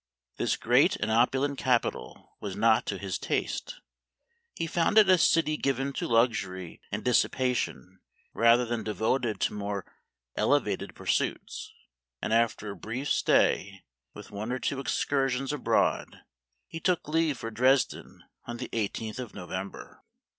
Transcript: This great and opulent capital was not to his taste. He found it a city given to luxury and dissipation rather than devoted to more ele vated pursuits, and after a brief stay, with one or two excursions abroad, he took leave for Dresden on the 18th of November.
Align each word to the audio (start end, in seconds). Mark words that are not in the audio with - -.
This 0.37 0.55
great 0.57 0.95
and 0.95 1.11
opulent 1.11 1.59
capital 1.59 2.35
was 2.39 2.55
not 2.55 2.87
to 2.87 2.97
his 2.97 3.19
taste. 3.19 3.81
He 4.55 4.65
found 4.65 4.97
it 4.97 5.07
a 5.07 5.19
city 5.19 5.57
given 5.57 5.93
to 5.93 6.07
luxury 6.07 6.81
and 6.91 7.03
dissipation 7.05 7.99
rather 8.33 8.65
than 8.65 8.83
devoted 8.83 9.39
to 9.41 9.53
more 9.53 9.85
ele 10.35 10.59
vated 10.59 10.95
pursuits, 10.95 11.71
and 12.19 12.33
after 12.33 12.71
a 12.71 12.75
brief 12.75 13.09
stay, 13.09 13.83
with 14.15 14.31
one 14.31 14.51
or 14.51 14.57
two 14.57 14.79
excursions 14.79 15.53
abroad, 15.53 16.21
he 16.67 16.79
took 16.79 17.07
leave 17.07 17.37
for 17.37 17.51
Dresden 17.51 18.23
on 18.45 18.57
the 18.57 18.69
18th 18.69 19.19
of 19.19 19.35
November. 19.35 20.03